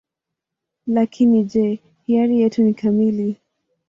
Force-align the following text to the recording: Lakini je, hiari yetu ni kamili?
Lakini 0.87 1.43
je, 1.43 1.79
hiari 2.05 2.39
yetu 2.39 2.63
ni 2.63 2.73
kamili? 2.73 3.37